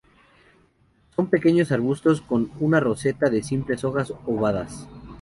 [1.15, 4.89] Son pequeños arbustos con una roseta de simples hojas ovadas.